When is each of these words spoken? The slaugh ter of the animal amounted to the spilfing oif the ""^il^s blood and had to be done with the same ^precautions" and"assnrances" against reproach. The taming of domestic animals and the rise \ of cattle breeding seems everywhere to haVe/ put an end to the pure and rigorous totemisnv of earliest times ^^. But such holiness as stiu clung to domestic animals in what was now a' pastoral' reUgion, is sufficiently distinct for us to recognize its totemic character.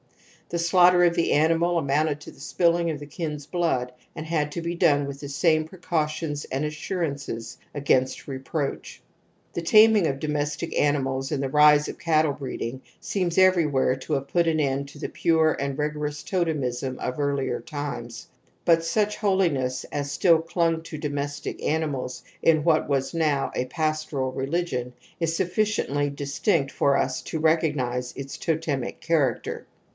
The 0.49 0.57
slaugh 0.59 0.89
ter 0.91 1.03
of 1.05 1.15
the 1.15 1.31
animal 1.31 1.77
amounted 1.77 2.19
to 2.21 2.31
the 2.31 2.39
spilfing 2.39 2.87
oif 2.87 2.99
the 2.99 3.05
""^il^s 3.07 3.49
blood 3.49 3.93
and 4.15 4.25
had 4.25 4.51
to 4.53 4.61
be 4.61 4.75
done 4.75 5.05
with 5.05 5.19
the 5.21 5.29
same 5.29 5.65
^precautions" 5.65 6.45
and"assnrances" 6.51 7.55
against 7.73 8.27
reproach. 8.27 9.01
The 9.53 9.61
taming 9.61 10.07
of 10.07 10.19
domestic 10.19 10.75
animals 10.77 11.31
and 11.31 11.41
the 11.41 11.47
rise 11.49 11.87
\ 11.87 11.87
of 11.87 11.99
cattle 11.99 12.33
breeding 12.33 12.81
seems 12.99 13.37
everywhere 13.37 13.95
to 13.97 14.13
haVe/ 14.13 14.27
put 14.27 14.47
an 14.47 14.59
end 14.59 14.89
to 14.89 14.99
the 14.99 15.07
pure 15.07 15.53
and 15.53 15.77
rigorous 15.77 16.21
totemisnv 16.21 16.97
of 16.97 17.17
earliest 17.19 17.67
times 17.67 18.27
^^. 18.33 18.35
But 18.65 18.83
such 18.83 19.17
holiness 19.17 19.85
as 19.85 20.09
stiu 20.09 20.45
clung 20.45 20.81
to 20.81 20.97
domestic 20.97 21.63
animals 21.63 22.23
in 22.41 22.63
what 22.65 22.89
was 22.89 23.13
now 23.13 23.51
a' 23.55 23.65
pastoral' 23.65 24.33
reUgion, 24.33 24.93
is 25.19 25.33
sufficiently 25.33 26.09
distinct 26.09 26.71
for 26.71 26.97
us 26.97 27.21
to 27.21 27.39
recognize 27.39 28.11
its 28.17 28.35
totemic 28.37 28.99
character. 28.99 29.67